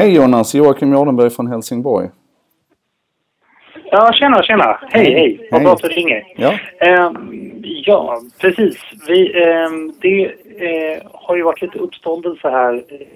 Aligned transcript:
Hej 0.00 0.16
Jonas, 0.16 0.54
Joakim 0.54 0.92
Jardenberg 0.92 1.30
från 1.30 1.46
Helsingborg. 1.46 2.08
Ja, 3.90 4.12
tjena, 4.12 4.42
tjena. 4.42 4.78
Hej, 4.90 5.12
hej. 5.12 5.48
Vad 5.50 5.62
bra 5.62 5.72
att 5.72 5.82
du 5.82 5.88
ringer. 5.88 6.24
Ja. 6.36 6.52
Eh, 6.78 7.10
ja, 7.62 8.20
precis. 8.40 8.78
Vi, 9.08 9.42
eh, 9.42 9.70
det 10.00 10.24
eh, 10.58 11.02
har 11.12 11.36
ju 11.36 11.42
varit 11.42 11.62
lite 11.62 11.78
uppståndelse 11.78 12.50
här 12.50 12.74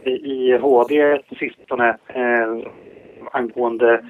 i 0.09 0.59
HD 0.59 1.19
på 1.29 1.35
sistone 1.35 1.89
eh, 2.09 2.69
angående, 3.33 4.05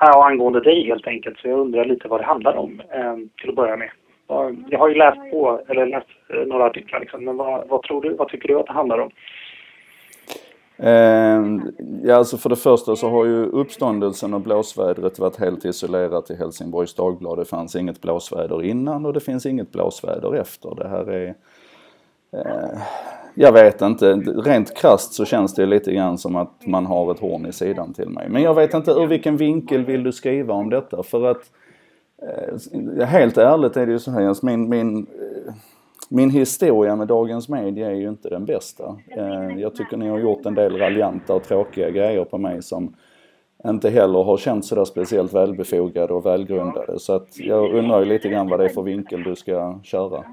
ja, 0.00 0.26
angående 0.26 0.60
dig 0.60 0.86
helt 0.86 1.06
enkelt. 1.06 1.38
Så 1.38 1.48
jag 1.48 1.58
undrar 1.58 1.84
lite 1.84 2.08
vad 2.08 2.20
det 2.20 2.24
handlar 2.24 2.56
om 2.56 2.82
eh, 2.94 3.16
till 3.40 3.50
att 3.50 3.56
börja 3.56 3.76
med. 3.76 3.90
Jag 4.68 4.78
har 4.78 4.88
ju 4.88 4.94
läst 4.94 5.30
på, 5.30 5.60
eller 5.68 5.86
läst 5.86 6.08
eh, 6.34 6.46
några 6.46 6.64
artiklar 6.64 7.00
liksom, 7.00 7.24
men 7.24 7.36
vad, 7.36 7.68
vad 7.68 7.82
tror 7.82 8.02
du, 8.02 8.14
vad 8.14 8.28
tycker 8.28 8.48
du 8.48 8.58
att 8.58 8.66
det 8.66 8.72
handlar 8.72 8.98
om? 8.98 9.10
Eh, 10.82 11.42
ja, 12.02 12.14
alltså 12.14 12.36
för 12.36 12.48
det 12.48 12.56
första 12.56 12.96
så 12.96 13.10
har 13.10 13.24
ju 13.24 13.46
uppståndelsen 13.46 14.34
och 14.34 14.40
blåsvädret 14.40 15.18
varit 15.18 15.36
helt 15.36 15.64
isolerat 15.64 16.30
i 16.30 16.34
Helsingborgs 16.34 16.94
Dagblad. 16.94 17.38
Det 17.38 17.44
fanns 17.44 17.76
inget 17.76 18.00
blåsväder 18.00 18.62
innan 18.62 19.06
och 19.06 19.12
det 19.12 19.20
finns 19.20 19.46
inget 19.46 19.72
blåsväder 19.72 20.34
efter. 20.34 20.74
Det 20.74 20.88
här 20.88 21.10
är... 21.10 21.34
Eh, 22.32 22.80
jag 23.34 23.52
vet 23.52 23.82
inte, 23.82 24.14
rent 24.44 24.76
krast 24.76 25.12
så 25.12 25.24
känns 25.24 25.54
det 25.54 25.66
lite 25.66 25.92
grann 25.92 26.18
som 26.18 26.36
att 26.36 26.66
man 26.66 26.86
har 26.86 27.12
ett 27.12 27.20
horn 27.20 27.46
i 27.46 27.52
sidan 27.52 27.92
till 27.92 28.08
mig. 28.08 28.28
Men 28.28 28.42
jag 28.42 28.54
vet 28.54 28.74
inte 28.74 28.90
ur 28.90 29.06
vilken 29.06 29.36
vinkel 29.36 29.84
vill 29.84 30.02
du 30.02 30.12
skriva 30.12 30.54
om 30.54 30.70
detta? 30.70 31.02
För 31.02 31.26
att 31.26 31.50
eh, 32.22 33.06
helt 33.06 33.38
ärligt 33.38 33.76
är 33.76 33.86
det 33.86 33.92
ju 33.92 33.98
så 33.98 34.10
här, 34.10 34.46
min, 34.46 34.68
min 34.68 35.06
min 36.10 36.30
historia 36.30 36.96
med 36.96 37.08
Dagens 37.08 37.48
Media 37.48 37.90
är 37.90 37.94
ju 37.94 38.08
inte 38.08 38.28
den 38.28 38.44
bästa. 38.44 38.84
Eh, 39.16 39.60
jag 39.60 39.74
tycker 39.74 39.96
ni 39.96 40.08
har 40.08 40.18
gjort 40.18 40.46
en 40.46 40.54
del 40.54 40.76
raljanta 40.76 41.34
och 41.34 41.44
tråkiga 41.44 41.90
grejer 41.90 42.24
på 42.24 42.38
mig 42.38 42.62
som 42.62 42.94
inte 43.64 43.90
heller 43.90 44.22
har 44.22 44.36
känts 44.36 44.68
sådär 44.68 44.84
speciellt 44.84 45.34
välbefogade 45.34 46.12
och 46.14 46.26
välgrundade. 46.26 46.98
Så 46.98 47.14
att 47.14 47.38
jag 47.38 47.74
undrar 47.74 47.98
ju 47.98 48.04
lite 48.04 48.28
grann 48.28 48.48
vad 48.48 48.60
det 48.60 48.64
är 48.64 48.68
för 48.68 48.82
vinkel 48.82 49.22
du 49.22 49.36
ska 49.36 49.78
köra. 49.82 50.24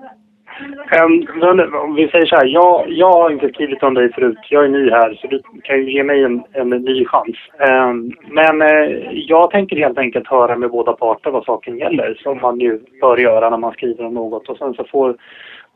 Um, 1.04 1.44
om 1.84 1.96
vi 1.96 2.08
säger 2.08 2.26
så 2.26 2.36
här, 2.36 2.46
jag, 2.46 2.90
jag 2.90 3.12
har 3.12 3.30
inte 3.32 3.50
skrivit 3.50 3.84
om 3.84 3.94
dig 3.94 4.14
förut. 4.14 4.38
Jag 4.50 4.66
är 4.66 4.70
ny 4.70 4.90
här, 4.90 5.14
så 5.22 5.28
du 5.28 5.42
kan 5.64 5.78
ju 5.78 5.92
ge 5.92 6.04
mig 6.04 6.24
en, 6.24 6.44
en 6.52 6.70
ny 6.70 7.06
chans. 7.06 7.36
Um, 7.60 8.12
men 8.28 8.62
uh, 8.62 9.12
jag 9.12 9.52
tänker 9.52 9.76
helt 9.76 9.98
enkelt 9.98 10.28
höra 10.28 10.56
med 10.56 10.72
båda 10.72 10.94
parter 10.94 11.32
vad 11.32 11.46
saken 11.46 11.78
gäller, 11.78 12.20
som 12.24 12.42
man 12.42 12.60
ju 12.60 12.80
bör 13.02 13.18
göra 13.18 13.50
när 13.50 13.58
man 13.58 13.74
skriver 13.74 14.06
om 14.06 14.14
något. 14.14 14.50
Och 14.50 14.58
sen 14.58 14.74
så 14.74 14.84
får 14.84 15.16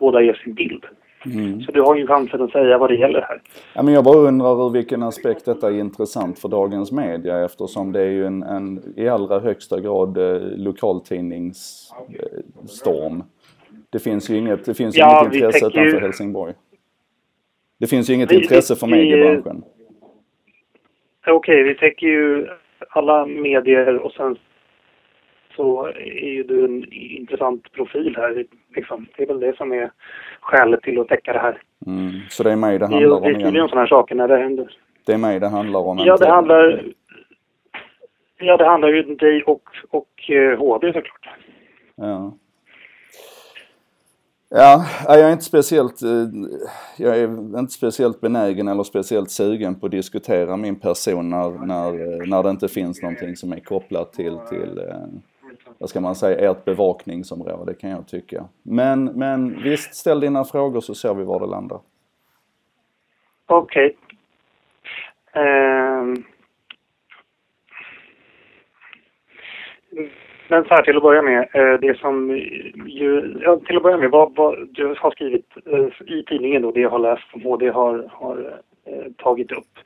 båda 0.01 0.21
ge 0.21 0.33
sin 0.33 0.53
bild. 0.53 0.85
Mm. 1.25 1.61
Så 1.61 1.71
du 1.71 1.81
har 1.81 1.95
ju 1.95 2.07
chansen 2.07 2.41
att 2.41 2.51
säga 2.51 2.77
vad 2.77 2.89
det 2.89 2.95
gäller 2.95 3.21
här. 3.21 3.41
Ja, 3.73 3.83
men 3.83 3.93
jag 3.93 4.03
bara 4.03 4.17
undrar 4.17 4.65
ur 4.65 4.69
vilken 4.69 5.03
aspekt 5.03 5.45
detta 5.45 5.67
är 5.67 5.79
intressant 5.79 6.39
för 6.39 6.49
dagens 6.49 6.91
media 6.91 7.45
eftersom 7.45 7.91
det 7.91 8.01
är 8.01 8.11
ju 8.11 8.25
en, 8.25 8.43
en 8.43 8.93
i 8.95 9.07
allra 9.07 9.39
högsta 9.39 9.79
grad 9.79 10.17
eh, 10.17 10.41
lokaltidningsstorm. 10.57 13.15
Eh, 13.15 13.21
det 13.89 13.99
finns 13.99 14.29
ju 14.29 14.37
inget, 14.37 14.65
det 14.65 14.73
finns 14.73 14.97
ja, 14.97 15.21
inget 15.21 15.33
intresse 15.33 15.67
utanför 15.67 15.97
ju... 15.97 15.99
Helsingborg. 15.99 16.53
Det 17.79 17.87
finns 17.87 18.09
ju 18.09 18.13
inget 18.13 18.31
vi, 18.31 18.35
intresse 18.35 18.75
för 18.75 18.87
mediebranschen. 18.87 19.63
Okej, 21.27 21.33
okay, 21.33 21.63
vi 21.63 21.75
täcker 21.75 22.07
ju 22.07 22.47
alla 22.89 23.25
medier 23.25 23.97
och 23.97 24.11
sen 24.11 24.37
så 25.55 25.85
är 25.85 26.29
ju 26.29 26.43
du 26.43 26.65
en 26.65 26.85
intressant 27.41 27.71
profil 27.71 28.15
här. 28.15 28.45
Liksom. 28.75 29.07
Det 29.17 29.23
är 29.23 29.27
väl 29.27 29.39
det 29.39 29.57
som 29.57 29.71
är 29.71 29.91
skälet 30.41 30.81
till 30.81 30.99
att 30.99 31.07
täcka 31.07 31.33
det 31.33 31.39
här. 31.39 31.61
Mm. 31.87 32.11
Så 32.29 32.43
det 32.43 32.51
är 32.51 32.55
mig 32.55 32.79
det 32.79 32.85
handlar 32.85 33.17
om? 33.17 33.23
Det 33.23 33.29
ju 33.29 33.61
om 33.61 33.69
sådana 33.69 33.81
här 33.81 33.87
saker 33.87 34.15
när 34.15 34.27
det 34.27 34.37
händer. 34.37 34.77
Det 35.05 35.13
är 35.13 35.17
mig 35.17 35.39
det 35.39 35.47
handlar 35.47 35.79
om? 35.79 35.97
Ja, 35.97 36.17
det 36.17 36.29
handlar, 36.29 36.83
ja, 38.39 38.57
det 38.57 38.65
handlar 38.65 38.89
ju 38.89 39.03
om 39.03 39.17
dig 39.17 39.43
och, 39.43 39.63
och 39.89 40.31
HD 40.57 40.87
eh, 40.87 40.93
såklart. 40.93 41.29
Ja. 41.95 42.33
Ja, 44.53 44.85
jag 45.07 45.19
är 45.19 45.31
inte 45.31 45.43
speciellt, 45.43 46.01
eh, 46.01 46.09
jag 46.97 47.17
är 47.17 47.59
inte 47.59 47.73
speciellt 47.73 48.21
benägen 48.21 48.67
eller 48.67 48.83
speciellt 48.83 49.31
sugen 49.31 49.75
på 49.75 49.85
att 49.85 49.91
diskutera 49.91 50.57
min 50.57 50.79
person 50.79 51.29
när, 51.29 51.49
när, 51.65 52.27
när 52.27 52.43
det 52.43 52.49
inte 52.49 52.67
finns 52.67 53.01
någonting 53.01 53.35
som 53.35 53.51
är 53.53 53.59
kopplat 53.59 54.13
till, 54.13 54.37
till 54.49 54.77
eh, 54.77 55.07
vad 55.81 55.89
ska 55.89 56.01
man 56.01 56.15
säga, 56.15 56.51
ert 56.51 56.65
bevakningsområde 56.65 57.73
kan 57.73 57.89
jag 57.89 58.07
tycka. 58.07 58.43
Men, 58.63 59.05
men 59.05 59.63
visst, 59.63 59.95
ställ 59.95 60.19
dina 60.19 60.43
frågor 60.43 60.81
så 60.81 60.95
ser 60.95 61.13
vi 61.13 61.23
var 61.23 61.39
det 61.39 61.45
landar. 61.45 61.79
Okej. 63.45 63.97
Okay. 65.31 65.43
Um... 66.01 66.23
Men 70.47 70.63
så 70.63 70.73
här 70.73 70.81
till 70.81 70.97
att 70.97 71.03
börja 71.03 71.21
med, 71.21 71.49
eh, 71.53 71.79
det 71.79 71.97
som 71.99 72.37
ju, 72.85 73.37
ja, 73.41 73.59
till 73.65 73.77
att 73.77 73.83
börja 73.83 73.97
med, 73.97 74.11
vad, 74.11 74.35
vad 74.35 74.67
du 74.71 74.95
har 74.99 75.11
skrivit 75.11 75.45
eh, 75.65 76.17
i 76.17 76.23
tidningen 76.23 76.61
då, 76.61 76.71
det 76.71 76.79
jag 76.79 76.89
har 76.89 76.99
läst 76.99 77.45
och 77.45 77.59
det 77.59 77.69
har, 77.69 78.09
har 78.11 78.61
eh, 78.85 79.11
tagit 79.17 79.51
upp. 79.51 79.79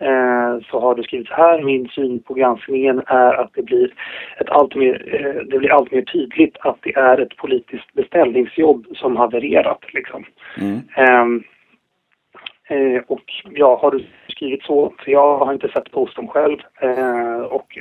Eh, 0.00 0.58
så 0.70 0.80
har 0.80 0.94
du 0.94 1.02
skrivit 1.02 1.28
så 1.28 1.34
här, 1.34 1.62
min 1.62 1.88
syn 1.88 2.22
på 2.22 2.34
granskningen 2.34 3.02
är 3.06 3.32
att 3.34 3.50
det 3.54 3.62
blir, 3.62 3.94
ett 4.40 4.50
allt 4.50 4.74
mer, 4.74 5.14
eh, 5.14 5.42
det 5.44 5.58
blir 5.58 5.72
allt 5.72 5.92
mer 5.92 6.02
tydligt 6.02 6.56
att 6.60 6.78
det 6.80 6.96
är 6.96 7.20
ett 7.20 7.36
politiskt 7.36 7.92
beställningsjobb 7.92 8.86
som 8.94 9.16
havererat. 9.16 9.84
Liksom. 9.94 10.24
Mm. 10.60 10.80
Ehm, 10.96 11.44
eh, 12.68 13.02
och 13.06 13.24
ja, 13.50 13.78
har 13.82 13.90
du 13.90 14.04
skrivit 14.28 14.62
så? 14.62 14.94
För 14.98 15.10
jag 15.10 15.38
har 15.38 15.52
inte 15.52 15.68
sett 15.68 15.90
posten 15.90 16.28
själv. 16.28 16.58
och 17.50 17.78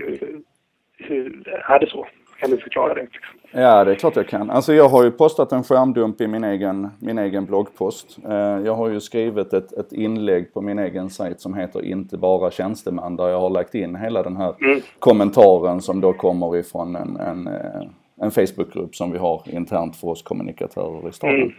hur 0.97 1.43
är 1.67 1.79
det 1.79 1.89
så? 1.89 2.07
Kan 2.39 2.49
du 2.51 2.57
förklara 2.57 2.93
det? 2.93 3.07
Ja, 3.51 3.83
det 3.83 3.91
är 3.91 3.95
klart 3.95 4.15
jag 4.15 4.27
kan. 4.27 4.49
Alltså 4.49 4.73
jag 4.73 4.89
har 4.89 5.03
ju 5.03 5.11
postat 5.11 5.51
en 5.51 5.63
skärmdump 5.63 6.21
i 6.21 6.27
min 6.27 6.43
egen, 6.43 6.89
min 6.99 7.17
egen 7.17 7.45
bloggpost. 7.45 8.17
Eh, 8.29 8.35
jag 8.35 8.75
har 8.75 8.89
ju 8.89 8.99
skrivit 8.99 9.53
ett, 9.53 9.73
ett 9.73 9.91
inlägg 9.91 10.53
på 10.53 10.61
min 10.61 10.79
egen 10.79 11.09
sajt 11.09 11.41
som 11.41 11.53
heter 11.53 11.85
Inte 11.85 12.17
bara 12.17 12.51
tjänsteman 12.51 13.15
där 13.15 13.27
jag 13.27 13.39
har 13.39 13.49
lagt 13.49 13.75
in 13.75 13.95
hela 13.95 14.23
den 14.23 14.37
här 14.37 14.53
mm. 14.61 14.81
kommentaren 14.99 15.81
som 15.81 16.01
då 16.01 16.13
kommer 16.13 16.57
ifrån 16.57 16.95
en, 16.95 17.17
en, 17.17 17.47
eh, 17.47 17.81
en 18.21 18.31
Facebookgrupp 18.31 18.95
som 18.95 19.11
vi 19.11 19.17
har 19.17 19.41
internt 19.45 19.95
för 19.95 20.07
oss 20.07 20.21
kommunikatörer 20.21 21.09
i 21.09 21.11
staden. 21.11 21.53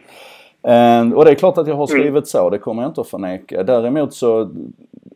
Mm. 0.63 1.13
Eh, 1.13 1.19
och 1.19 1.25
det 1.25 1.31
är 1.31 1.35
klart 1.35 1.59
att 1.59 1.67
jag 1.67 1.75
har 1.75 1.91
mm. 1.93 2.01
skrivit 2.01 2.29
så, 2.29 2.51
det 2.51 2.59
kommer 2.59 2.83
jag 2.83 2.91
inte 2.91 3.01
att 3.01 3.09
förneka. 3.09 3.63
Däremot 3.63 4.15
så 4.15 4.51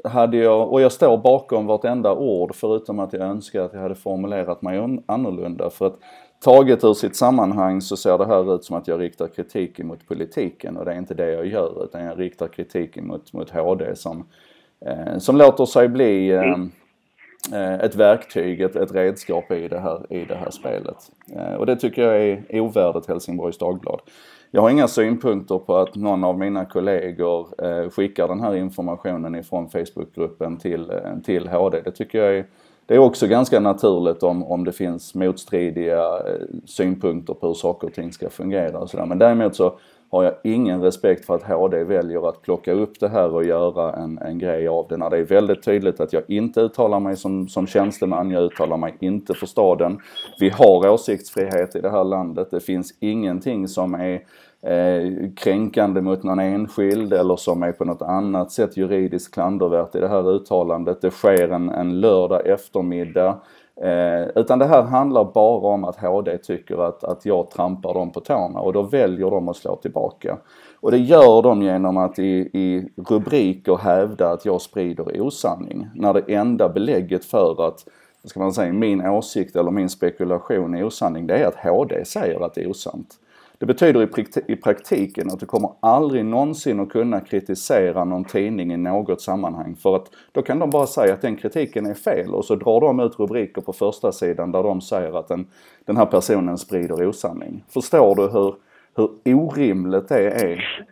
hade 0.05 0.37
jag, 0.37 0.73
och 0.73 0.81
jag 0.81 0.93
står 0.93 1.19
bakom 1.19 1.67
vartenda 1.67 2.15
ord 2.15 2.55
förutom 2.55 2.99
att 2.99 3.13
jag 3.13 3.23
önskar 3.23 3.61
att 3.61 3.73
jag 3.73 3.81
hade 3.81 3.95
formulerat 3.95 4.63
mig 4.63 5.03
annorlunda. 5.07 5.71
För 5.71 5.87
att 5.87 5.99
taget 6.45 6.85
ur 6.85 6.95
sitt 6.95 7.17
sammanhang 7.17 7.81
så 7.81 7.97
ser 7.97 8.19
det 8.19 8.27
här 8.27 8.55
ut 8.55 8.65
som 8.65 8.77
att 8.77 8.89
jag 8.89 9.01
riktar 9.01 9.29
kritik 9.29 9.79
mot 9.79 10.09
politiken 10.09 10.77
och 10.77 10.85
det 10.85 10.93
är 10.93 10.99
inte 10.99 11.15
det 11.15 11.31
jag 11.31 11.47
gör 11.47 11.85
utan 11.85 12.05
jag 12.05 12.21
riktar 12.21 12.49
kritik 12.49 12.97
mot, 12.97 13.33
mot 13.33 13.51
HD 13.51 13.97
som, 13.97 14.27
eh, 14.87 15.19
som 15.19 15.37
låter 15.37 15.65
sig 15.65 15.89
bli 15.89 16.31
eh, 16.31 16.43
eh, 16.43 16.57
Eh, 17.53 17.75
ett 17.75 17.94
verktyg, 17.94 18.60
ett, 18.60 18.77
ett 18.77 18.94
redskap 18.94 19.50
i 19.50 19.69
det 19.69 19.78
här, 19.78 20.12
i 20.12 20.25
det 20.25 20.34
här 20.34 20.50
spelet. 20.50 20.97
Eh, 21.37 21.55
och 21.55 21.66
det 21.66 21.77
tycker 21.77 22.03
jag 22.03 22.22
är 22.22 22.60
ovärdigt 22.60 23.06
Helsingborgs 23.09 23.59
Dagblad. 23.59 24.00
Jag 24.50 24.62
har 24.62 24.71
inga 24.71 24.88
synpunkter 24.88 25.59
på 25.59 25.77
att 25.77 25.94
någon 25.94 26.25
av 26.25 26.38
mina 26.38 26.65
kollegor 26.65 27.49
eh, 27.65 27.91
skickar 27.91 28.28
den 28.28 28.41
här 28.41 28.55
informationen 28.55 29.34
ifrån 29.34 29.69
Facebookgruppen 29.69 30.56
till, 30.56 30.93
till 31.25 31.49
HD. 31.49 31.81
Det 31.81 31.91
tycker 31.91 32.19
jag 32.19 32.37
är, 32.37 32.47
det 32.87 32.94
är 32.94 32.99
också 32.99 33.27
ganska 33.27 33.61
naturligt 33.61 34.22
om, 34.22 34.44
om 34.44 34.65
det 34.65 34.72
finns 34.72 35.15
motstridiga 35.15 36.03
synpunkter 36.65 37.34
på 37.34 37.47
hur 37.47 37.55
saker 37.55 37.87
och 37.87 37.94
ting 37.94 38.12
ska 38.12 38.31
fungera 38.31 38.78
och 38.78 38.91
sådär. 38.91 39.06
Men 39.06 39.19
däremot 39.19 39.56
så 39.56 39.78
har 40.15 40.25
jag 40.25 40.35
ingen 40.43 40.83
respekt 40.83 41.25
för 41.25 41.35
att 41.35 41.43
HD 41.43 41.85
väljer 41.85 42.29
att 42.29 42.43
plocka 42.43 42.73
upp 42.73 43.01
det 43.01 43.09
här 43.09 43.35
och 43.35 43.45
göra 43.45 43.93
en, 43.93 44.19
en 44.19 44.39
grej 44.39 44.69
av 44.69 44.87
det 44.89 44.97
när 44.97 45.11
det 45.11 45.19
är 45.19 45.25
väldigt 45.25 45.63
tydligt 45.63 46.01
att 46.01 46.13
jag 46.13 46.23
inte 46.29 46.61
uttalar 46.61 47.01
mig 47.01 47.17
som, 47.17 47.49
som 47.49 47.67
tjänsteman, 47.67 48.31
jag 48.31 48.43
uttalar 48.43 48.77
mig 48.77 48.94
inte 49.00 49.35
för 49.35 49.47
staden. 49.47 49.99
Vi 50.41 50.49
har 50.50 50.88
åsiktsfrihet 50.88 51.77
i 51.77 51.81
det 51.81 51.91
här 51.91 52.05
landet, 52.05 52.50
det 52.50 52.61
finns 52.61 52.94
ingenting 53.00 53.69
som 53.69 53.94
är 53.94 54.15
eh, 54.62 55.31
kränkande 55.37 56.00
mot 56.00 56.23
någon 56.23 56.38
enskild 56.38 57.12
eller 57.12 57.37
som 57.37 57.62
är 57.62 57.73
på 57.73 57.85
något 57.85 58.03
annat 58.03 58.53
sätt 58.53 58.77
juridiskt 58.77 59.35
klandervärt 59.35 59.94
i 59.94 60.00
det 60.00 60.09
här 60.09 60.31
uttalandet. 60.31 61.00
Det 61.00 61.11
sker 61.11 61.49
en, 61.49 61.71
en 61.71 62.00
lördag 62.00 62.47
eftermiddag. 62.47 63.41
Eh, 63.81 64.29
utan 64.35 64.59
det 64.59 64.67
här 64.67 64.82
handlar 64.82 65.25
bara 65.25 65.75
om 65.75 65.85
att 65.85 65.97
HD 65.97 66.38
tycker 66.38 66.87
att, 66.88 67.05
att 67.05 67.26
jag 67.26 67.50
trampar 67.50 67.94
dem 67.94 68.12
på 68.12 68.21
tårna 68.21 68.61
och 68.61 68.73
då 68.73 68.82
väljer 68.82 69.31
de 69.31 69.49
att 69.49 69.56
slå 69.56 69.76
tillbaka. 69.76 70.38
Och 70.81 70.91
det 70.91 70.99
gör 70.99 71.43
de 71.43 71.62
genom 71.62 71.97
att 71.97 72.19
i, 72.19 72.50
i 72.53 72.88
rubriker 73.09 73.76
hävda 73.76 74.31
att 74.31 74.44
jag 74.44 74.61
sprider 74.61 75.21
osanning. 75.21 75.88
När 75.94 76.12
det 76.15 76.35
enda 76.35 76.69
belägget 76.69 77.25
för 77.25 77.67
att, 77.69 77.85
ska 78.25 78.41
man 78.41 78.53
säga, 78.53 78.73
min 78.73 79.06
åsikt 79.06 79.56
eller 79.56 79.71
min 79.71 79.88
spekulation 79.88 80.75
är 80.75 80.85
osanning, 80.85 81.26
det 81.26 81.37
är 81.37 81.47
att 81.47 81.56
HD 81.56 82.05
säger 82.05 82.41
att 82.41 82.55
det 82.55 82.62
är 82.62 82.71
osant. 82.71 83.09
Det 83.64 83.69
betyder 83.69 84.20
i, 84.50 84.56
praktiken 84.56 85.31
att 85.31 85.40
du 85.40 85.46
kommer 85.46 85.70
aldrig 85.81 86.25
någonsin 86.25 86.81
att 86.81 86.88
kunna 86.88 87.20
kritisera 87.20 88.05
någon 88.05 88.25
tidning 88.25 88.72
i 88.72 88.76
något 88.76 89.20
sammanhang. 89.20 89.76
För 89.76 89.96
att 89.96 90.11
då 90.32 90.43
kan 90.43 90.58
de 90.58 90.70
bara 90.70 90.87
säga 90.87 91.14
att 91.14 91.22
den 91.22 91.37
kritiken 91.37 91.87
är 91.87 91.94
fel 91.94 92.34
och 92.34 92.44
så 92.44 92.55
drar 92.55 92.81
de 92.81 93.00
ut 93.00 93.19
rubriker 93.19 93.61
på 93.61 93.72
första 93.72 94.12
sidan 94.12 94.52
där 94.52 94.62
de 94.62 94.81
säger 94.81 95.19
att 95.19 95.28
den, 95.28 95.46
den 95.84 95.96
här 95.96 96.06
personen 96.06 96.58
sprider 96.58 97.08
osanning. 97.08 97.64
Förstår 97.69 98.14
du 98.14 98.22
hur, 98.22 98.55
hur 98.96 99.34
orimligt 99.34 100.08
det 100.08 100.31
är? 100.31 100.87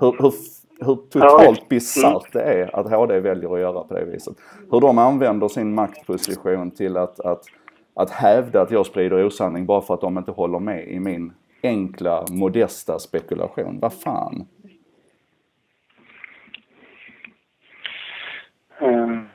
Hur, 0.00 0.22
hur 0.22 0.32
hur 0.80 0.96
totalt 0.96 1.68
bisarrt 1.68 2.32
det 2.32 2.42
är 2.42 2.76
att 2.76 2.90
HD 2.90 3.20
väljer 3.20 3.54
att 3.54 3.60
göra 3.60 3.84
på 3.84 3.94
det 3.94 4.04
viset. 4.04 4.34
Hur 4.70 4.80
de 4.80 4.98
använder 4.98 5.48
sin 5.48 5.74
maktposition 5.74 6.70
till 6.70 6.96
att, 6.96 7.20
att, 7.20 7.42
att 7.94 8.10
hävda 8.10 8.60
att 8.60 8.70
jag 8.70 8.86
sprider 8.86 9.24
osanning 9.26 9.66
bara 9.66 9.80
för 9.80 9.94
att 9.94 10.00
de 10.00 10.18
inte 10.18 10.30
håller 10.30 10.58
med 10.58 10.88
i 10.88 11.00
min 11.00 11.32
enkla, 11.62 12.24
modesta 12.30 12.98
spekulation. 12.98 13.80
Vad 13.80 13.92
fan? 14.00 14.46
Mm. 18.80 19.26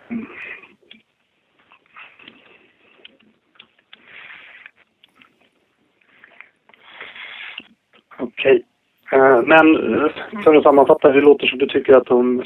Okej. 8.20 8.64
Okay. 9.10 9.20
Uh, 9.20 9.42
men 9.42 9.96
eh, 9.96 10.44
för 10.44 10.56
att 10.56 10.64
sammanfatta, 10.64 11.12
det 11.12 11.22
låter 11.22 11.48
som 11.48 11.60
du 11.60 11.68
tycker 11.68 11.94
att 11.94 12.06
de 12.06 12.44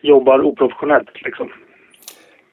jobbar 0.00 0.40
oprofessionellt 0.40 1.22
liksom 1.22 1.52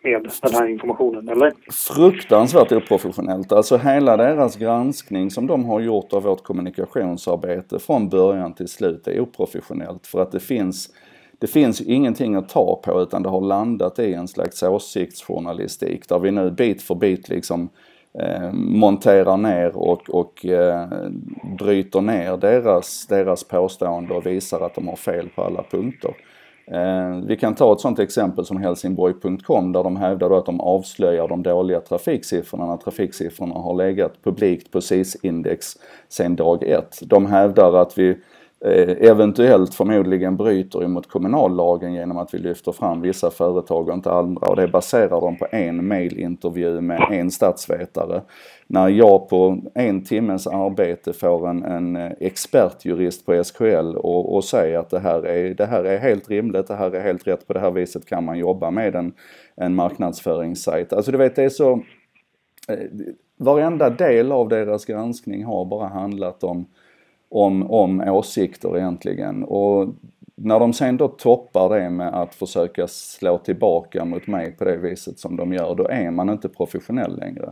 med 0.05 0.31
den 0.41 0.53
här 0.53 0.67
informationen, 0.67 1.29
eller? 1.29 1.53
Fruktansvärt 1.71 2.71
oprofessionellt. 2.71 3.51
Alltså 3.51 3.77
hela 3.77 4.17
deras 4.17 4.55
granskning 4.55 5.31
som 5.31 5.47
de 5.47 5.65
har 5.65 5.79
gjort 5.79 6.13
av 6.13 6.23
vårt 6.23 6.43
kommunikationsarbete 6.43 7.79
från 7.79 8.09
början 8.09 8.53
till 8.53 8.67
slut 8.67 9.07
är 9.07 9.19
oprofessionellt 9.19 10.07
för 10.07 10.21
att 10.21 10.31
det 10.31 10.39
finns 10.39 10.89
det 11.39 11.47
finns 11.47 11.81
ingenting 11.81 12.35
att 12.35 12.49
ta 12.49 12.81
på 12.83 13.01
utan 13.01 13.23
det 13.23 13.29
har 13.29 13.41
landat 13.41 13.99
i 13.99 14.13
en 14.13 14.27
slags 14.27 14.63
åsiktsjournalistik 14.63 16.09
där 16.09 16.19
vi 16.19 16.31
nu 16.31 16.51
bit 16.51 16.81
för 16.81 16.95
bit 16.95 17.29
liksom 17.29 17.69
eh, 18.19 18.51
monterar 18.53 19.37
ner 19.37 19.77
och, 19.77 20.09
och 20.09 20.45
eh, 20.45 20.87
bryter 21.59 22.01
ner 22.01 22.37
deras, 22.37 23.07
deras 23.07 23.43
påstående 23.43 24.13
och 24.13 24.25
visar 24.25 24.61
att 24.61 24.75
de 24.75 24.87
har 24.87 24.95
fel 24.95 25.29
på 25.29 25.43
alla 25.43 25.63
punkter. 25.63 26.13
Eh, 26.67 27.19
vi 27.27 27.37
kan 27.37 27.55
ta 27.55 27.73
ett 27.73 27.79
sånt 27.79 27.99
exempel 27.99 28.45
som 28.45 28.57
Helsingborg.com 28.57 29.71
där 29.71 29.83
de 29.83 29.95
hävdar 29.95 30.37
att 30.37 30.45
de 30.45 30.61
avslöjar 30.61 31.27
de 31.27 31.43
dåliga 31.43 31.79
trafiksiffrorna 31.79 32.65
när 32.65 32.77
trafiksiffrorna 32.77 33.55
har 33.55 33.75
legat 33.75 34.23
publikt 34.23 34.71
på 34.71 34.81
SIS-index 34.81 35.77
sedan 36.09 36.35
dag 36.35 36.63
ett. 36.63 36.99
De 37.01 37.25
hävdar 37.25 37.73
att 37.73 37.97
vi 37.97 38.17
Eh, 38.65 39.09
eventuellt 39.09 39.73
förmodligen 39.73 40.37
bryter 40.37 40.83
emot 40.83 41.09
kommunallagen 41.09 41.93
genom 41.93 42.17
att 42.17 42.33
vi 42.33 42.37
lyfter 42.37 42.71
fram 42.71 43.01
vissa 43.01 43.31
företag 43.31 43.89
och 43.89 43.93
inte 43.93 44.11
andra 44.11 44.47
och 44.47 44.55
det 44.55 44.67
baserar 44.67 45.21
de 45.21 45.37
på 45.37 45.47
en 45.51 45.87
mailintervju 45.87 46.81
med 46.81 47.07
en 47.11 47.31
statsvetare. 47.31 48.21
När 48.67 48.89
jag 48.89 49.29
på 49.29 49.61
en 49.73 50.03
timmes 50.03 50.47
arbete 50.47 51.13
får 51.13 51.49
en, 51.49 51.63
en 51.63 51.95
expertjurist 52.19 53.25
på 53.25 53.43
SKL 53.43 53.95
och, 53.95 54.35
och 54.35 54.43
säger 54.43 54.79
att 54.79 54.89
det 54.89 54.99
här, 54.99 55.25
är, 55.25 55.53
det 55.53 55.65
här 55.65 55.83
är 55.83 55.97
helt 55.97 56.29
rimligt, 56.29 56.67
det 56.67 56.75
här 56.75 56.91
är 56.91 57.01
helt 57.01 57.27
rätt, 57.27 57.47
på 57.47 57.53
det 57.53 57.59
här 57.59 57.71
viset 57.71 58.05
kan 58.05 58.23
man 58.23 58.37
jobba 58.37 58.71
med 58.71 58.95
en, 58.95 59.13
en 59.55 59.75
marknadsföringssajt. 59.75 60.93
Alltså 60.93 61.11
du 61.11 61.17
vet 61.17 61.35
det 61.35 61.43
är 61.43 61.49
så, 61.49 61.71
eh, 62.69 62.77
varenda 63.37 63.89
del 63.89 64.31
av 64.31 64.49
deras 64.49 64.85
granskning 64.85 65.43
har 65.43 65.65
bara 65.65 65.87
handlat 65.87 66.43
om 66.43 66.65
om, 67.29 67.71
om 67.71 68.01
åsikter 68.01 68.77
egentligen. 68.77 69.43
Och 69.43 69.95
när 70.35 70.59
de 70.59 70.73
sen 70.73 70.97
då 70.97 71.07
toppar 71.07 71.79
det 71.79 71.89
med 71.89 72.13
att 72.13 72.35
försöka 72.35 72.87
slå 72.87 73.37
tillbaka 73.37 74.05
mot 74.05 74.27
mig 74.27 74.51
på 74.51 74.65
det 74.65 74.77
viset 74.77 75.19
som 75.19 75.35
de 75.37 75.53
gör, 75.53 75.75
då 75.75 75.87
är 75.87 76.11
man 76.11 76.29
inte 76.29 76.49
professionell 76.49 77.17
längre. 77.19 77.51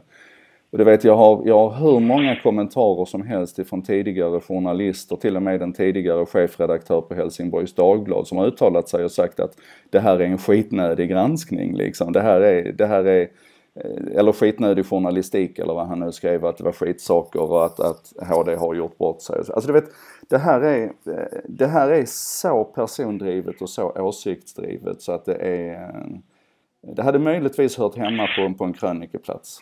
Och 0.71 0.77
du 0.79 0.83
vet, 0.83 1.03
jag 1.03 1.15
har, 1.15 1.41
jag 1.45 1.69
har 1.69 1.91
hur 1.91 1.99
många 1.99 2.35
kommentarer 2.35 3.05
som 3.05 3.21
helst 3.21 3.59
ifrån 3.59 3.81
tidigare 3.81 4.39
journalister, 4.39 5.15
till 5.15 5.35
och 5.35 5.41
med 5.41 5.59
den 5.59 5.73
tidigare 5.73 6.25
chefredaktör 6.25 7.01
på 7.01 7.15
Helsingborgs 7.15 7.75
Dagblad 7.75 8.27
som 8.27 8.37
har 8.37 8.45
uttalat 8.45 8.89
sig 8.89 9.03
och 9.03 9.11
sagt 9.11 9.39
att 9.39 9.55
det 9.89 9.99
här 9.99 10.19
är 10.19 10.25
en 10.25 10.37
skitnödig 10.37 11.09
granskning 11.09 11.75
liksom. 11.75 12.11
Det 12.13 12.21
här 12.21 12.41
är, 12.41 12.71
det 12.71 12.85
här 12.85 13.03
är 13.03 13.27
Eh, 13.75 14.19
eller 14.19 14.31
skitnödig 14.31 14.85
journalistik 14.85 15.59
eller 15.59 15.73
vad 15.73 15.87
han 15.87 15.99
nu 15.99 16.11
skrev 16.11 16.45
att 16.45 16.57
det 16.57 16.63
var 16.63 16.71
skitsaker 16.71 17.51
och 17.51 17.65
att, 17.65 17.79
att 17.79 18.27
HD 18.29 18.55
har 18.55 18.75
gjort 18.75 18.97
bort 18.97 19.21
sig. 19.21 19.35
Alltså 19.37 19.67
du 19.67 19.73
vet, 19.73 19.89
det 20.29 20.37
här 20.37 20.61
är, 20.61 20.83
eh, 20.83 21.39
det 21.45 21.67
här 21.67 21.91
är 21.91 22.03
så 22.05 22.63
persondrivet 22.63 23.61
och 23.61 23.69
så 23.69 23.91
åsiktsdrivet 23.91 25.01
så 25.01 25.11
att 25.11 25.25
det 25.25 25.35
är, 25.35 25.73
eh, 25.73 26.93
det 26.95 27.03
hade 27.03 27.19
möjligtvis 27.19 27.77
hört 27.77 27.97
hemma 27.97 28.27
på, 28.35 28.53
på 28.57 28.63
en 28.63 28.73
krönikeplats. 28.73 29.59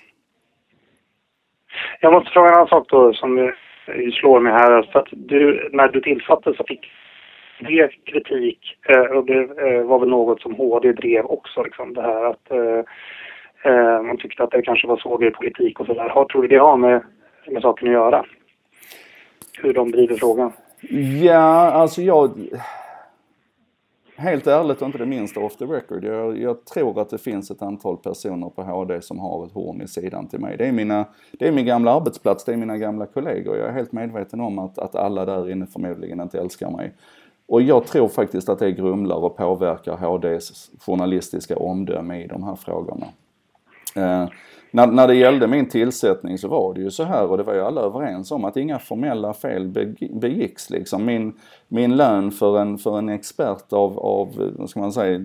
Jag 2.01 2.13
måste 2.13 2.31
fråga 2.31 2.49
en 2.49 2.55
annan 2.55 2.67
sak 2.67 2.87
då 2.89 3.13
som 3.13 3.53
slår 4.13 4.39
mig 4.39 4.53
här. 4.53 4.89
För 4.91 4.99
att 4.99 5.07
du, 5.11 5.69
när 5.73 5.87
du 5.87 6.01
tillsattes 6.01 6.57
så 6.57 6.63
fick 6.63 6.91
det 7.59 7.89
kritik 8.05 8.77
och 9.15 9.25
det 9.25 9.45
var 9.83 9.99
väl 9.99 10.09
något 10.09 10.41
som 10.41 10.55
HD 10.55 10.93
drev 10.93 11.25
också 11.25 11.63
liksom 11.63 11.93
det 11.93 12.01
här 12.01 12.25
att 12.25 12.51
Eh, 13.63 14.01
man 14.01 14.17
tyckte 14.17 14.43
att 14.43 14.51
det 14.51 14.61
kanske 14.61 14.87
var 14.87 14.97
svårare 14.97 15.27
i 15.27 15.31
politik 15.31 15.79
och 15.79 15.85
sådär. 15.85 16.25
Tror 16.31 16.41
du 16.41 16.47
det 16.47 16.57
har 16.57 16.77
med, 16.77 17.03
med 17.47 17.61
saken 17.61 17.87
att 17.87 17.93
göra? 17.93 18.25
Hur 19.61 19.73
de 19.73 19.91
driver 19.91 20.15
frågan? 20.15 20.51
Ja, 21.21 21.71
alltså 21.71 22.01
jag... 22.01 22.31
Helt 24.17 24.47
ärligt 24.47 24.81
och 24.81 24.85
inte 24.85 24.97
det 24.97 25.05
minsta 25.05 25.39
off 25.39 25.57
the 25.57 25.65
record. 25.65 26.03
Jag, 26.03 26.37
jag, 26.37 26.65
tror 26.65 27.01
att 27.01 27.09
det 27.09 27.17
finns 27.17 27.51
ett 27.51 27.61
antal 27.61 27.97
personer 27.97 28.49
på 28.49 28.63
HD 28.63 29.01
som 29.01 29.19
har 29.19 29.45
ett 29.45 29.51
horn 29.51 29.81
i 29.81 29.87
sidan 29.87 30.27
till 30.27 30.39
mig. 30.39 30.57
Det 30.57 30.67
är, 30.67 30.71
mina, 30.71 31.05
det 31.31 31.47
är 31.47 31.51
min 31.51 31.65
gamla 31.65 31.93
arbetsplats, 31.93 32.45
det 32.45 32.53
är 32.53 32.57
mina 32.57 32.77
gamla 32.77 33.05
kollegor. 33.05 33.57
Jag 33.57 33.67
är 33.67 33.73
helt 33.73 33.91
medveten 33.91 34.41
om 34.41 34.59
att, 34.59 34.77
att 34.77 34.95
alla 34.95 35.25
där 35.25 35.51
inne 35.51 35.65
förmodligen 35.65 36.21
inte 36.21 36.39
älskar 36.39 36.69
mig. 36.69 36.93
Och 37.47 37.61
jag 37.61 37.85
tror 37.85 38.07
faktiskt 38.07 38.49
att 38.49 38.59
det 38.59 38.71
grumlar 38.71 39.15
och 39.15 39.37
påverkar 39.37 39.97
HDs 39.97 40.71
journalistiska 40.85 41.57
omdöme 41.57 42.23
i 42.23 42.27
de 42.27 42.43
här 42.43 42.55
frågorna. 42.55 43.05
Eh, 43.95 44.27
när, 44.71 44.87
när 44.87 45.07
det 45.07 45.15
gällde 45.15 45.47
min 45.47 45.69
tillsättning 45.69 46.37
så 46.37 46.47
var 46.47 46.73
det 46.73 46.81
ju 46.81 46.91
så 46.91 47.03
här 47.03 47.27
och 47.27 47.37
det 47.37 47.43
var 47.43 47.53
ju 47.53 47.61
alla 47.61 47.81
överens 47.81 48.31
om 48.31 48.45
att 48.45 48.57
inga 48.57 48.79
formella 48.79 49.33
fel 49.33 49.67
begicks 50.09 50.69
liksom. 50.69 51.05
Min, 51.05 51.33
min 51.67 51.97
lön 51.97 52.31
för 52.31 52.59
en, 52.59 52.77
för 52.77 52.97
en 52.97 53.09
expert 53.09 53.73
av, 53.73 53.99
av, 53.99 54.53
vad 54.57 54.69
ska 54.69 54.79
man 54.79 54.93
säga, 54.93 55.15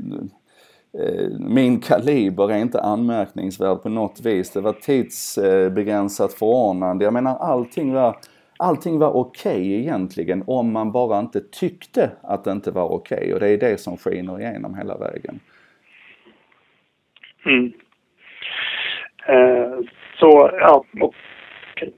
eh, 0.98 1.30
min 1.38 1.80
kaliber 1.80 2.50
är 2.50 2.58
inte 2.58 2.80
anmärkningsvärd 2.80 3.82
på 3.82 3.88
något 3.88 4.20
vis. 4.20 4.50
Det 4.50 4.60
var 4.60 4.72
tidsbegränsat 4.72 6.32
förordnande. 6.32 7.04
Jag 7.04 7.14
menar 7.14 7.36
allting 7.36 7.92
var, 7.92 8.16
allting 8.56 8.98
var 8.98 9.10
okej 9.16 9.52
okay 9.52 9.80
egentligen 9.80 10.44
om 10.46 10.72
man 10.72 10.92
bara 10.92 11.18
inte 11.18 11.40
tyckte 11.40 12.10
att 12.22 12.44
det 12.44 12.52
inte 12.52 12.70
var 12.70 12.88
okej 12.88 13.18
okay. 13.18 13.32
och 13.32 13.40
det 13.40 13.48
är 13.48 13.58
det 13.58 13.80
som 13.80 13.96
skiner 13.96 14.40
igenom 14.40 14.74
hela 14.74 14.98
vägen. 14.98 15.40
Mm. 17.46 17.72
Eh, 19.28 19.78
så, 20.20 20.50
ja. 20.60 20.84
Okay. 21.00 21.90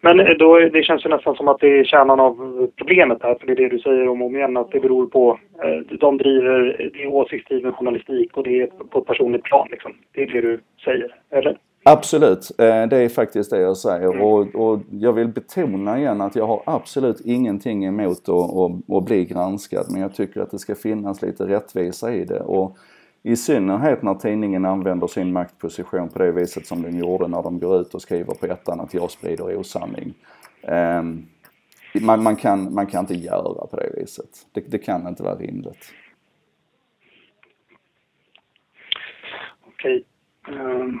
Men 0.00 0.38
då, 0.38 0.58
det 0.58 0.82
känns 0.82 1.04
ju 1.04 1.08
nästan 1.08 1.34
som 1.34 1.48
att 1.48 1.60
det 1.60 1.78
är 1.78 1.84
kärnan 1.84 2.20
av 2.20 2.34
problemet 2.76 3.18
här, 3.22 3.34
för 3.34 3.46
det 3.46 3.52
är 3.52 3.56
det 3.56 3.68
du 3.68 3.78
säger 3.78 4.08
om 4.08 4.22
och 4.22 4.26
om 4.26 4.36
igen, 4.36 4.56
att 4.56 4.70
det 4.70 4.80
beror 4.80 5.06
på, 5.06 5.38
eh, 5.62 5.96
de 5.98 6.18
driver, 6.18 6.90
det 6.94 7.02
är 7.02 7.06
åsiktsdriven 7.06 7.72
journalistik 7.72 8.36
och 8.36 8.44
det 8.44 8.60
är 8.60 8.66
på 8.66 8.98
ett 8.98 9.06
personligt 9.06 9.42
plan 9.42 9.68
liksom. 9.70 9.92
Det 10.12 10.22
är 10.22 10.26
det 10.26 10.40
du 10.40 10.60
säger, 10.84 11.14
eller? 11.30 11.58
Absolut, 11.86 12.50
eh, 12.58 12.86
det 12.86 12.96
är 12.96 13.08
faktiskt 13.08 13.50
det 13.50 13.60
jag 13.60 13.76
säger 13.76 14.08
mm. 14.08 14.22
och, 14.22 14.54
och, 14.54 14.80
jag 14.90 15.12
vill 15.12 15.28
betona 15.28 15.98
igen 15.98 16.20
att 16.20 16.36
jag 16.36 16.46
har 16.46 16.62
absolut 16.66 17.20
ingenting 17.24 17.84
emot 17.84 18.28
att, 18.28 18.28
att, 18.28 18.96
att 18.96 19.04
bli 19.04 19.24
granskad 19.24 19.86
men 19.92 20.00
jag 20.00 20.14
tycker 20.14 20.40
att 20.40 20.50
det 20.50 20.58
ska 20.58 20.74
finnas 20.74 21.22
lite 21.22 21.44
rättvisa 21.44 22.14
i 22.14 22.24
det. 22.24 22.40
Och 22.40 22.76
i 23.26 23.36
synnerhet 23.36 24.02
när 24.02 24.14
tidningen 24.14 24.64
använder 24.64 25.06
sin 25.06 25.32
maktposition 25.32 26.08
på 26.08 26.18
det 26.18 26.32
viset 26.32 26.66
som 26.66 26.82
den 26.82 26.98
gjorde 26.98 27.28
när 27.28 27.42
de 27.42 27.58
går 27.58 27.80
ut 27.80 27.94
och 27.94 28.02
skriver 28.02 28.34
på 28.34 28.46
ettan 28.46 28.80
att 28.80 28.94
jag 28.94 29.10
sprider 29.10 29.56
osanning. 29.56 30.14
Um, 30.62 31.26
man, 32.00 32.22
man, 32.22 32.36
kan, 32.36 32.74
man 32.74 32.86
kan 32.86 33.00
inte 33.00 33.14
göra 33.14 33.66
på 33.66 33.76
det 33.76 33.90
viset. 33.96 34.46
Det, 34.52 34.60
det 34.60 34.78
kan 34.78 35.08
inte 35.08 35.22
vara 35.22 35.34
rimligt. 35.34 35.92
Okej. 39.66 40.04
Okay. 40.42 40.58
Um... 40.58 41.00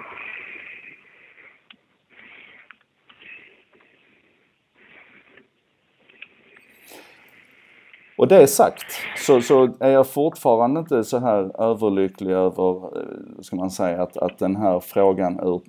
Och 8.18 8.28
det 8.28 8.46
sagt 8.46 8.84
så, 9.16 9.40
så 9.40 9.68
är 9.80 9.90
jag 9.90 10.06
fortfarande 10.06 10.80
inte 10.80 11.04
så 11.04 11.18
här 11.18 11.62
överlycklig 11.62 12.32
över, 12.32 12.98
eh, 12.98 13.40
ska 13.42 13.56
man 13.56 13.70
säga, 13.70 14.02
att, 14.02 14.16
att 14.16 14.38
den 14.38 14.56
här 14.56 14.80
frågan 14.80 15.40
ur, 15.40 15.60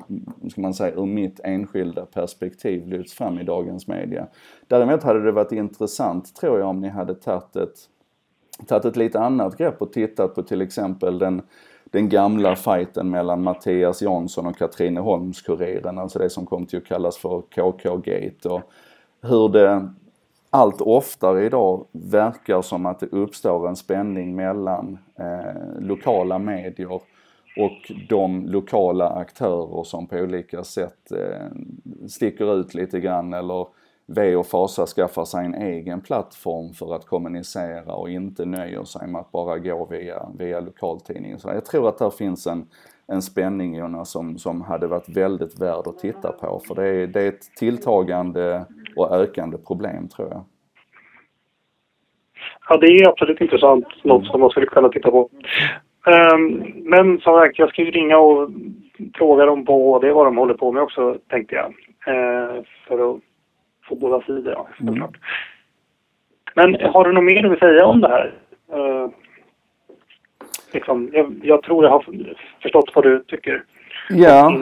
ska 0.50 0.62
man 0.62 0.74
säga, 0.74 0.96
ur 0.96 1.06
mitt 1.06 1.40
enskilda 1.44 2.06
perspektiv 2.06 2.88
lyfts 2.88 3.14
fram 3.14 3.40
i 3.40 3.44
dagens 3.44 3.88
media. 3.88 4.28
Däremot 4.68 5.04
hade 5.04 5.24
det 5.24 5.32
varit 5.32 5.52
intressant, 5.52 6.36
tror 6.36 6.60
jag, 6.60 6.70
om 6.70 6.82
ni 6.82 6.90
hade 6.90 7.16
tagit 7.16 7.56
ett, 7.56 7.76
tagit 8.68 8.86
ett 8.86 8.98
lite 8.98 9.20
annat 9.20 9.58
grepp 9.58 9.82
och 9.82 9.94
tittat 9.94 10.36
på 10.36 10.44
till 10.44 10.62
exempel 10.62 11.20
den 11.20 11.42
den 11.92 12.10
gamla 12.10 12.56
fighten 12.56 13.10
mellan 13.10 13.44
Mattias 13.44 14.02
Jansson 14.02 14.48
och 14.48 14.58
Katrineholms-Kuriren, 14.58 16.02
alltså 16.02 16.20
det 16.20 16.30
som 16.30 16.46
kom 16.46 16.66
till 16.66 16.78
att 16.78 16.86
kallas 16.86 17.18
för 17.18 17.42
KK-gate 17.42 18.50
och 18.50 18.62
hur 19.22 19.50
det 19.50 19.90
allt 20.50 20.82
oftare 20.82 21.46
idag 21.46 21.88
verkar 21.92 22.62
som 22.62 22.86
att 22.86 23.00
det 23.00 23.08
uppstår 23.08 23.68
en 23.68 23.76
spänning 23.76 24.36
mellan 24.36 24.98
eh, 25.20 25.80
lokala 25.80 26.40
medier 26.40 27.02
och 27.58 27.92
de 28.10 28.46
lokala 28.46 29.10
aktörer 29.10 29.84
som 29.84 30.08
på 30.08 30.16
olika 30.16 30.64
sätt 30.64 31.12
eh, 31.12 31.48
sticker 32.08 32.60
ut 32.60 32.74
lite 32.74 33.00
grann 33.00 33.34
eller 33.34 33.68
V 34.08 34.36
och 34.36 34.48
fasa 34.48 34.86
skaffar 34.86 35.26
sig 35.26 35.46
en 35.46 35.54
egen 35.56 36.02
plattform 36.02 36.74
för 36.74 36.96
att 36.96 37.06
kommunicera 37.06 37.96
och 37.96 38.10
inte 38.10 38.46
nöjer 38.46 38.84
sig 38.84 39.08
med 39.08 39.22
att 39.22 39.32
bara 39.32 39.60
gå 39.60 39.86
via, 39.86 40.30
via 40.38 40.60
lokaltidningen. 40.60 41.40
Så 41.40 41.48
jag 41.48 41.66
tror 41.66 41.90
att 41.90 41.98
där 41.98 42.10
finns 42.10 42.48
en, 42.48 42.68
en 43.08 43.22
spänning 43.22 43.76
Jonas 43.76 44.12
som, 44.12 44.38
som 44.38 44.62
hade 44.62 44.88
varit 44.88 45.18
väldigt 45.18 45.62
värd 45.62 45.88
att 45.88 46.00
titta 46.00 46.32
på 46.32 46.62
för 46.68 46.76
det 46.76 46.88
är, 46.88 47.08
det 47.08 47.22
är 47.22 47.28
ett 47.28 47.56
tilltagande 47.56 48.66
och 48.96 49.12
ökande 49.12 49.58
problem 49.58 50.08
tror 50.08 50.28
jag. 50.28 50.44
Ja, 52.70 52.78
det 52.78 52.88
är 52.88 53.10
absolut 53.10 53.42
intressant. 53.42 53.86
Något 54.04 54.26
som 54.26 54.42
man 54.42 54.50
skulle 54.50 54.66
kunna 54.66 54.90
titta 54.90 55.12
på. 55.12 55.30
Um, 56.06 56.74
men 56.76 57.20
som 57.20 57.40
sagt, 57.40 57.60
jag 57.60 57.70
ska 57.70 57.82
ju 57.82 57.92
ringa 57.92 58.18
och 58.18 58.50
fråga 59.16 59.46
dem 59.46 59.66
på 59.66 60.00
det 60.00 60.14
vad 60.14 60.28
de 60.28 60.38
håller 60.38 60.54
på 60.54 60.72
med 60.72 60.84
också, 60.84 61.18
tänkte 61.30 61.56
jag. 61.56 61.66
Uh, 62.16 62.64
för 62.88 63.12
att 63.12 63.22
få 63.88 63.96
båda 63.96 64.22
sidor, 64.22 64.54
ja, 64.54 64.68
Mm. 64.82 65.04
Men 66.56 66.76
har 66.94 67.06
du 67.06 67.12
något 67.12 67.24
mer 67.24 67.44
du 67.44 67.50
vill 67.50 67.60
säga 67.60 67.86
om 67.86 68.02
det 68.02 68.08
här? 68.08 68.34
Liksom, 70.76 71.10
jag, 71.14 71.40
jag, 71.44 71.64
tror 71.64 71.84
jag 71.84 71.92
har 71.92 72.06
förstått 72.62 72.92
vad 72.96 73.04
du 73.04 73.24
tycker. 73.28 73.64
Ja. 74.10 74.58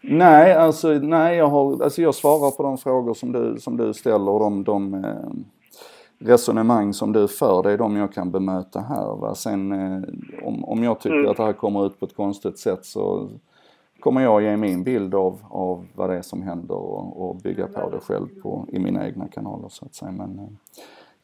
Nej, 0.00 0.54
alltså, 0.54 0.88
nej 0.88 1.36
jag, 1.36 1.46
har, 1.46 1.82
alltså 1.82 2.02
jag 2.02 2.14
svarar 2.14 2.50
på 2.50 2.62
de 2.62 2.78
frågor 2.78 3.14
som 3.14 3.32
du, 3.32 3.56
som 3.60 3.76
du 3.76 3.94
ställer 3.94 4.30
och 4.30 4.40
de, 4.40 4.64
de 4.64 4.94
eh, 4.94 5.10
resonemang 6.18 6.92
som 6.92 7.12
du 7.12 7.28
för, 7.28 7.62
det 7.62 7.72
är 7.72 7.78
de 7.78 7.96
jag 7.96 8.12
kan 8.12 8.30
bemöta 8.30 8.80
här. 8.80 9.16
Va? 9.16 9.34
Sen 9.34 9.72
eh, 9.72 10.02
om, 10.42 10.64
om 10.64 10.84
jag 10.84 11.00
tycker 11.00 11.16
mm. 11.16 11.30
att 11.30 11.36
det 11.36 11.44
här 11.44 11.52
kommer 11.52 11.86
ut 11.86 12.00
på 12.00 12.06
ett 12.06 12.16
konstigt 12.16 12.58
sätt 12.58 12.84
så 12.84 13.28
kommer 14.00 14.22
jag 14.22 14.42
ge 14.42 14.56
min 14.56 14.84
bild 14.84 15.14
av, 15.14 15.38
av 15.50 15.86
vad 15.94 16.10
det 16.10 16.16
är 16.16 16.22
som 16.22 16.42
händer 16.42 16.74
och, 16.74 17.28
och 17.28 17.36
bygga 17.36 17.66
på 17.66 17.90
det 17.90 18.00
själv 18.00 18.28
på, 18.42 18.66
i 18.72 18.78
mina 18.78 19.06
egna 19.06 19.28
kanaler 19.28 19.68
så 19.68 19.84
att 19.84 19.94
säga. 19.94 20.12
Men, 20.12 20.38
eh, 20.38 20.48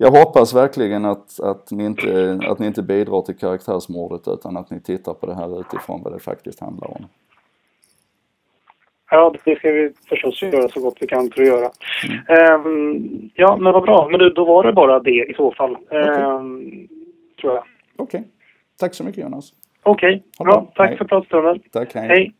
jag 0.03 0.11
hoppas 0.11 0.55
verkligen 0.55 1.05
att, 1.05 1.41
att, 1.41 1.71
ni 1.71 1.85
inte, 1.85 2.41
att 2.47 2.59
ni 2.59 2.67
inte 2.67 2.83
bidrar 2.83 3.23
till 3.23 3.37
karaktärsmordet 3.37 4.29
utan 4.29 4.57
att 4.57 4.71
ni 4.71 4.81
tittar 4.81 5.15
på 5.15 5.27
det 5.27 5.35
här 5.35 5.61
utifrån 5.61 6.03
vad 6.03 6.13
det 6.13 6.19
faktiskt 6.19 6.61
handlar 6.61 6.91
om. 6.91 7.07
Ja, 9.11 9.35
det 9.45 9.57
ska 9.57 9.73
vi 9.73 9.93
förstås 10.09 10.43
göra 10.43 10.69
så 10.69 10.81
gott 10.81 10.97
vi 11.01 11.07
kan 11.07 11.31
för 11.31 11.43
att 11.43 11.49
göra. 11.49 11.71
Mm. 12.29 12.67
Um, 12.67 13.31
ja, 13.35 13.57
men 13.57 13.73
vad 13.73 13.83
bra. 13.83 14.09
Men 14.11 14.21
du, 14.21 14.31
då 14.31 14.45
var 14.45 14.65
det 14.65 14.73
bara 14.73 15.01
det 15.01 15.31
i 15.31 15.35
så 15.37 15.53
fall. 15.53 15.77
Okay. 15.77 16.23
Um, 16.23 16.89
tror 17.41 17.55
jag. 17.55 17.65
Okej. 17.97 18.21
Okay. 18.21 18.31
Tack 18.79 18.95
så 18.95 19.05
mycket 19.05 19.23
Jonas. 19.23 19.53
Okej, 19.83 20.23
okay. 20.39 20.45
bra. 20.45 20.73
Tack 20.75 20.89
hej. 20.89 20.99
för 20.99 21.05
pratstunden. 21.05 21.61
Tack, 21.73 21.95
hej. 21.95 22.09
hej. 22.09 22.35